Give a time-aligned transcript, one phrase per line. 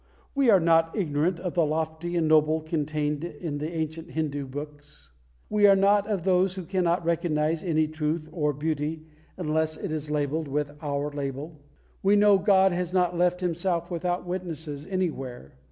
[0.33, 4.47] We are not ignorant of the lofty and the noble contained in the ancient Hindu
[4.47, 5.11] books;
[5.47, 9.05] we are not of those who cannot recognise any truth or any beauty
[9.37, 11.61] unless it is labelled with our label.
[12.01, 15.59] We know God has not left Himself without witnesses anywhere.